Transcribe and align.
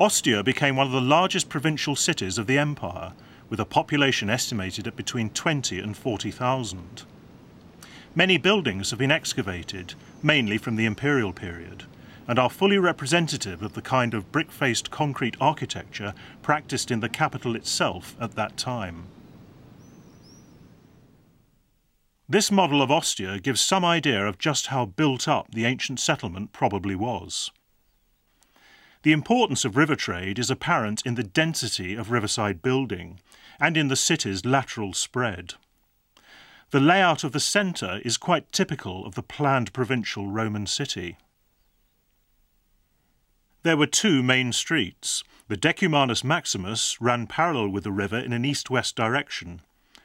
Ostia 0.00 0.42
became 0.42 0.76
one 0.76 0.86
of 0.86 0.94
the 0.94 1.00
largest 1.02 1.50
provincial 1.50 1.94
cities 1.94 2.38
of 2.38 2.46
the 2.46 2.56
empire, 2.56 3.12
with 3.50 3.60
a 3.60 3.66
population 3.66 4.30
estimated 4.30 4.86
at 4.86 4.96
between 4.96 5.28
20 5.28 5.78
and 5.78 5.94
40,000. 5.94 7.02
Many 8.14 8.38
buildings 8.38 8.88
have 8.88 8.98
been 8.98 9.10
excavated, 9.10 9.92
mainly 10.22 10.56
from 10.56 10.76
the 10.76 10.86
imperial 10.86 11.34
period, 11.34 11.84
and 12.26 12.38
are 12.38 12.48
fully 12.48 12.78
representative 12.78 13.62
of 13.62 13.74
the 13.74 13.82
kind 13.82 14.14
of 14.14 14.32
brick-faced 14.32 14.90
concrete 14.90 15.36
architecture 15.38 16.14
practiced 16.40 16.90
in 16.90 17.00
the 17.00 17.08
capital 17.10 17.54
itself 17.54 18.16
at 18.18 18.36
that 18.36 18.56
time. 18.56 19.04
This 22.26 22.50
model 22.50 22.80
of 22.80 22.90
Ostia 22.90 23.38
gives 23.38 23.60
some 23.60 23.84
idea 23.84 24.26
of 24.26 24.38
just 24.38 24.68
how 24.68 24.86
built 24.86 25.28
up 25.28 25.52
the 25.52 25.66
ancient 25.66 26.00
settlement 26.00 26.54
probably 26.54 26.94
was. 26.94 27.50
The 29.02 29.12
importance 29.12 29.64
of 29.64 29.76
river 29.76 29.96
trade 29.96 30.38
is 30.38 30.50
apparent 30.50 31.02
in 31.06 31.14
the 31.14 31.22
density 31.22 31.94
of 31.94 32.10
riverside 32.10 32.60
building 32.60 33.18
and 33.58 33.76
in 33.76 33.88
the 33.88 33.96
city's 33.96 34.44
lateral 34.44 34.92
spread. 34.92 35.54
The 36.70 36.80
layout 36.80 37.24
of 37.24 37.32
the 37.32 37.40
centre 37.40 38.00
is 38.04 38.16
quite 38.16 38.52
typical 38.52 39.06
of 39.06 39.14
the 39.14 39.22
planned 39.22 39.72
provincial 39.72 40.28
Roman 40.28 40.66
city. 40.66 41.16
There 43.62 43.76
were 43.76 43.86
two 43.86 44.22
main 44.22 44.52
streets. 44.52 45.24
The 45.48 45.56
Decumanus 45.56 46.22
Maximus 46.22 47.00
ran 47.00 47.26
parallel 47.26 47.70
with 47.70 47.84
the 47.84 47.92
river 47.92 48.18
in 48.18 48.32
an 48.32 48.44
east-west 48.44 48.96
direction, 48.96 49.62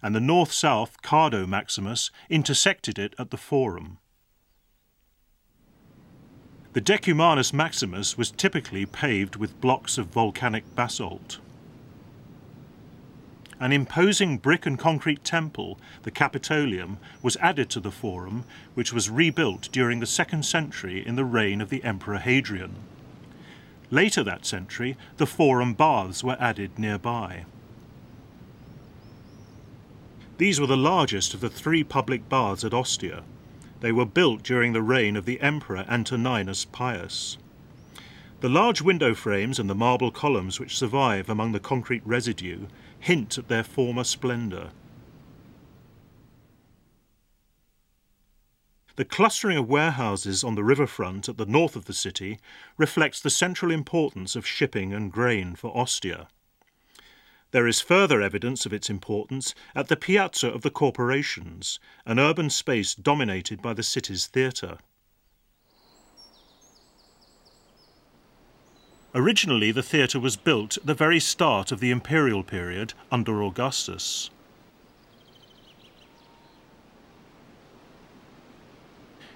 and 0.00 0.14
the 0.14 0.20
north-south 0.20 1.02
Cardo 1.02 1.46
Maximus 1.46 2.10
intersected 2.30 2.98
it 2.98 3.14
at 3.18 3.30
the 3.30 3.36
Forum. 3.36 3.98
The 6.76 6.82
Decumanus 6.82 7.54
Maximus 7.54 8.18
was 8.18 8.30
typically 8.30 8.84
paved 8.84 9.36
with 9.36 9.62
blocks 9.62 9.96
of 9.96 10.08
volcanic 10.08 10.62
basalt. 10.74 11.38
An 13.58 13.72
imposing 13.72 14.36
brick 14.36 14.66
and 14.66 14.78
concrete 14.78 15.24
temple, 15.24 15.78
the 16.02 16.10
Capitolium, 16.10 16.98
was 17.22 17.38
added 17.38 17.70
to 17.70 17.80
the 17.80 17.90
Forum, 17.90 18.44
which 18.74 18.92
was 18.92 19.08
rebuilt 19.08 19.70
during 19.72 20.00
the 20.00 20.06
second 20.06 20.44
century 20.44 21.02
in 21.06 21.16
the 21.16 21.24
reign 21.24 21.62
of 21.62 21.70
the 21.70 21.82
Emperor 21.82 22.18
Hadrian. 22.18 22.74
Later 23.90 24.22
that 24.24 24.44
century, 24.44 24.98
the 25.16 25.26
Forum 25.26 25.72
baths 25.72 26.22
were 26.22 26.36
added 26.38 26.78
nearby. 26.78 27.46
These 30.36 30.60
were 30.60 30.66
the 30.66 30.76
largest 30.76 31.32
of 31.32 31.40
the 31.40 31.48
three 31.48 31.82
public 31.82 32.28
baths 32.28 32.64
at 32.64 32.74
Ostia. 32.74 33.22
They 33.80 33.92
were 33.92 34.06
built 34.06 34.42
during 34.42 34.72
the 34.72 34.82
reign 34.82 35.16
of 35.16 35.26
the 35.26 35.40
Emperor 35.40 35.84
Antoninus 35.88 36.64
Pius. 36.64 37.36
The 38.40 38.48
large 38.48 38.82
window 38.82 39.14
frames 39.14 39.58
and 39.58 39.68
the 39.68 39.74
marble 39.74 40.10
columns 40.10 40.60
which 40.60 40.76
survive 40.76 41.28
among 41.28 41.52
the 41.52 41.60
concrete 41.60 42.02
residue 42.04 42.66
hint 42.98 43.38
at 43.38 43.48
their 43.48 43.64
former 43.64 44.04
splendour. 44.04 44.70
The 48.96 49.04
clustering 49.04 49.58
of 49.58 49.68
warehouses 49.68 50.42
on 50.42 50.54
the 50.54 50.64
riverfront 50.64 51.28
at 51.28 51.36
the 51.36 51.44
north 51.44 51.76
of 51.76 51.84
the 51.84 51.92
city 51.92 52.38
reflects 52.78 53.20
the 53.20 53.28
central 53.28 53.70
importance 53.70 54.34
of 54.34 54.46
shipping 54.46 54.94
and 54.94 55.12
grain 55.12 55.54
for 55.54 55.76
Ostia. 55.76 56.28
There 57.52 57.66
is 57.66 57.80
further 57.80 58.20
evidence 58.20 58.66
of 58.66 58.72
its 58.72 58.90
importance 58.90 59.54
at 59.74 59.88
the 59.88 59.96
Piazza 59.96 60.48
of 60.48 60.62
the 60.62 60.70
Corporations, 60.70 61.78
an 62.04 62.18
urban 62.18 62.50
space 62.50 62.94
dominated 62.94 63.62
by 63.62 63.72
the 63.72 63.82
city's 63.82 64.26
theatre. 64.26 64.78
Originally, 69.14 69.70
the 69.70 69.82
theatre 69.82 70.20
was 70.20 70.36
built 70.36 70.76
at 70.76 70.86
the 70.86 70.92
very 70.92 71.20
start 71.20 71.72
of 71.72 71.80
the 71.80 71.90
imperial 71.90 72.42
period 72.42 72.92
under 73.10 73.42
Augustus. 73.42 74.28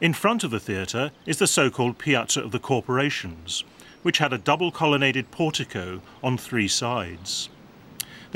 In 0.00 0.12
front 0.12 0.44
of 0.44 0.50
the 0.50 0.60
theatre 0.60 1.10
is 1.26 1.38
the 1.38 1.46
so-called 1.46 1.98
Piazza 1.98 2.42
of 2.42 2.52
the 2.52 2.58
Corporations, 2.58 3.64
which 4.02 4.18
had 4.18 4.32
a 4.32 4.38
double 4.38 4.70
colonnaded 4.70 5.30
portico 5.30 6.00
on 6.22 6.38
three 6.38 6.68
sides. 6.68 7.50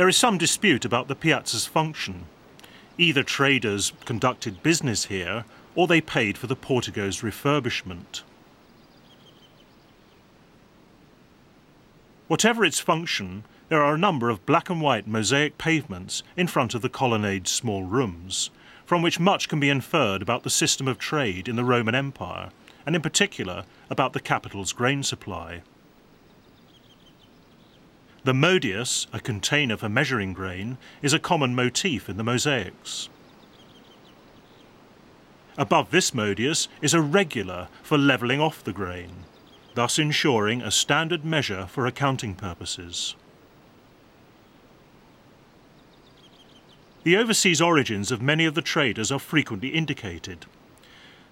There 0.01 0.09
is 0.09 0.17
some 0.17 0.39
dispute 0.39 0.87
about 0.87 1.09
the 1.09 1.15
piazza's 1.15 1.67
function. 1.67 2.25
Either 2.97 3.23
traders 3.23 3.93
conducted 4.07 4.63
business 4.63 5.05
here 5.05 5.45
or 5.75 5.87
they 5.87 6.01
paid 6.01 6.39
for 6.39 6.47
the 6.47 6.57
portico's 6.57 7.21
refurbishment. 7.21 8.23
Whatever 12.29 12.65
its 12.65 12.81
function, 12.81 13.45
there 13.69 13.83
are 13.83 13.93
a 13.93 13.99
number 13.99 14.31
of 14.31 14.47
black 14.47 14.71
and 14.71 14.81
white 14.81 15.07
mosaic 15.07 15.59
pavements 15.59 16.23
in 16.35 16.47
front 16.47 16.75
of 16.75 16.81
the 16.81 16.89
colonnade's 16.89 17.51
small 17.51 17.83
rooms, 17.83 18.49
from 18.87 19.03
which 19.03 19.21
much 19.21 19.51
can 19.51 19.61
be 19.61 19.69
inferred 19.69 20.23
about 20.23 20.45
the 20.45 20.49
system 20.49 20.89
of 20.89 20.97
trade 20.97 21.47
in 21.47 21.57
the 21.57 21.63
Roman 21.63 21.95
Empire, 21.95 22.53
and 22.87 22.97
in 22.97 23.03
particular 23.03 23.67
about 23.91 24.15
the 24.15 24.21
capital's 24.21 24.73
grain 24.73 25.03
supply. 25.03 25.61
The 28.23 28.35
modius, 28.35 29.07
a 29.13 29.21
container 29.21 29.79
for 29.79 29.89
measuring 29.89 30.35
grain, 30.35 30.77
is 31.01 31.15
a 31.15 31.19
common 31.19 31.55
motif 31.55 32.09
in 32.09 32.19
the 32.19 32.25
mosaics. 32.25 33.09
Above 35.57 35.91
this 35.91 36.13
modius 36.13 36.69
is 36.83 36.93
a 36.93 37.01
regular 37.01 37.69
for 37.83 37.97
levelling 37.97 38.41
off 38.41 38.63
the 38.63 38.73
grain, 38.73 39.25
thus 39.75 39.99
ensuring 39.99 40.61
a 40.61 40.71
standard 40.71 41.25
measure 41.25 41.67
for 41.67 41.87
accounting 41.87 42.35
purposes. 42.35 43.15
The 47.03 47.17
overseas 47.17 47.63
origins 47.63 48.13
of 48.13 48.21
many 48.21 48.45
of 48.45 48.55
the 48.55 48.63
traders 48.63 49.11
are 49.11 49.19
frequently 49.19 49.71
indicated. 49.71 50.45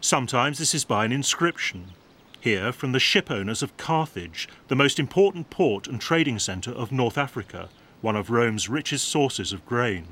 Sometimes 0.01 0.59
this 0.59 0.75
is 0.75 0.85
by 0.87 1.05
an 1.05 1.13
inscription, 1.13 1.93
here 2.41 2.73
from 2.73 2.93
the 2.93 3.01
ship 3.01 3.31
owners 3.31 3.63
of 3.63 3.77
Carthage, 3.77 4.49
the 4.69 4.77
most 4.77 4.99
important 4.99 5.51
port 5.51 5.87
and 5.87 6.01
trading 6.01 6.39
centre 6.39 6.73
of 6.73 6.93
North 6.93 7.19
Africa, 7.19 7.69
one 8.01 8.17
of 8.17 8.31
Rome's 8.31 8.69
richest 8.69 9.09
sources 9.09 9.53
of 9.53 9.67
grain. 9.67 10.07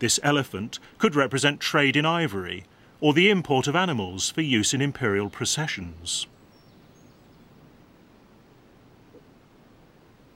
This 0.00 0.18
elephant 0.22 0.78
could 0.98 1.14
represent 1.14 1.60
trade 1.60 1.96
in 1.96 2.04
ivory, 2.04 2.64
or 3.00 3.12
the 3.12 3.30
import 3.30 3.66
of 3.66 3.76
animals 3.76 4.30
for 4.30 4.40
use 4.40 4.74
in 4.74 4.80
imperial 4.80 5.30
processions. 5.30 6.26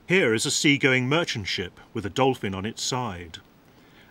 Here 0.06 0.32
is 0.32 0.46
a 0.46 0.50
seagoing 0.50 1.08
merchant 1.08 1.48
ship 1.48 1.80
with 1.92 2.06
a 2.06 2.10
dolphin 2.10 2.54
on 2.54 2.64
its 2.64 2.82
side. 2.82 3.38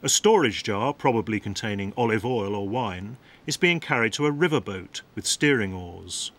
A 0.04 0.10
storage 0.10 0.64
jar, 0.64 0.94
probably 0.94 1.40
containing 1.40 1.92
olive 1.98 2.24
oil 2.24 2.56
or 2.56 2.70
wine, 2.70 3.18
is 3.48 3.58
being 3.58 3.80
carried 3.80 4.14
to 4.14 4.28
a 4.28 4.32
riverboat 4.32 5.02
with 5.16 5.26
steering 5.26 5.74
oars. 5.74 6.32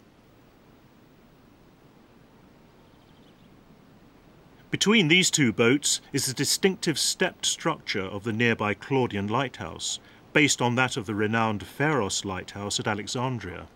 Between 4.70 5.08
these 5.08 5.30
two 5.30 5.52
boats 5.52 6.00
is 6.12 6.26
the 6.26 6.34
distinctive 6.34 6.98
stepped 6.98 7.46
structure 7.46 8.04
of 8.04 8.22
the 8.22 8.32
nearby 8.32 8.74
Claudian 8.74 9.26
lighthouse, 9.26 9.98
based 10.32 10.62
on 10.62 10.74
that 10.76 10.96
of 10.96 11.06
the 11.06 11.14
renowned 11.14 11.66
Pharos 11.66 12.24
lighthouse 12.24 12.78
at 12.78 12.86
Alexandria. 12.86 13.66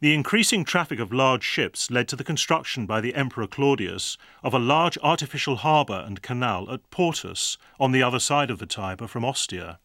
The 0.00 0.14
increasing 0.14 0.64
traffic 0.64 0.98
of 0.98 1.12
large 1.12 1.44
ships 1.44 1.90
led 1.90 2.08
to 2.08 2.16
the 2.16 2.24
construction 2.24 2.86
by 2.86 3.02
the 3.02 3.14
Emperor 3.14 3.46
Claudius 3.46 4.16
of 4.42 4.54
a 4.54 4.58
large 4.58 4.96
artificial 5.02 5.56
harbour 5.56 6.02
and 6.06 6.22
canal 6.22 6.72
at 6.72 6.90
Portus, 6.90 7.58
on 7.78 7.92
the 7.92 8.02
other 8.02 8.18
side 8.18 8.50
of 8.50 8.58
the 8.58 8.64
Tiber 8.64 9.06
from 9.06 9.26
Ostia. 9.26 9.78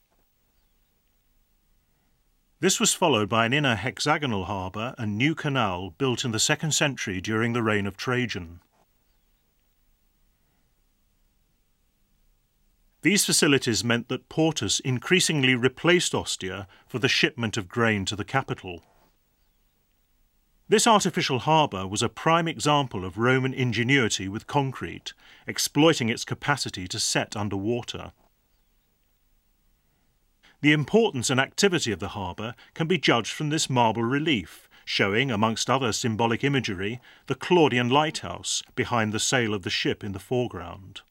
This 2.62 2.80
was 2.80 2.94
followed 2.94 3.28
by 3.28 3.45
an 3.45 3.51
inner 3.51 3.75
hexagonal 3.75 4.45
harbour 4.45 4.95
and 4.98 5.18
new 5.18 5.36
canal 5.36 5.89
built 5.89 6.24
in 6.24 6.31
the 6.31 6.39
second 6.39 6.72
century 6.72 7.19
during 7.19 7.51
the 7.51 7.62
reign 7.62 7.86
of 7.86 7.98
Trajan. 7.98 8.62
These 13.01 13.25
facilities 13.25 13.84
meant 13.84 14.07
that 14.07 14.30
Portus 14.30 14.80
increasingly 14.80 15.56
replaced 15.56 16.16
Ostia 16.16 16.69
for 16.88 17.00
the 17.00 17.10
shipment 17.10 17.57
of 17.57 17.68
grain 17.68 18.06
to 18.06 18.16
the 18.16 18.24
capital. 18.24 18.81
This 20.67 20.88
artificial 20.88 21.39
harbour 21.39 21.85
was 21.85 22.01
a 22.01 22.09
prime 22.09 22.47
example 22.47 23.06
of 23.06 23.19
Roman 23.19 23.53
ingenuity 23.53 24.27
with 24.27 24.47
concrete, 24.47 25.13
exploiting 25.45 26.09
its 26.09 26.25
capacity 26.25 26.88
to 26.88 27.00
set 27.00 27.35
under 27.35 27.56
water. 27.56 28.13
The 30.62 30.71
importance 30.71 31.29
and 31.29 31.39
activity 31.39 31.91
of 31.91 32.00
the 32.00 32.09
harbour 32.09 32.56
can 32.73 32.88
be 32.88 32.97
judged 32.97 33.31
from 33.31 33.50
this 33.50 33.69
marble 33.69 34.01
relief, 34.01 34.67
showing, 34.85 35.29
amongst 35.29 35.69
other 35.69 35.91
symbolic 35.91 36.44
imagery, 36.44 37.00
the 37.27 37.35
Claudian 37.35 37.89
lighthouse 37.89 38.63
behind 38.73 39.13
the 39.13 39.19
sail 39.19 39.53
of 39.53 39.62
the 39.62 39.69
ship 39.69 40.03
in 40.03 40.13
the 40.13 40.19
foreground. 40.19 41.01